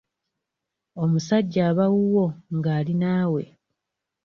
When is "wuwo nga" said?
1.95-2.69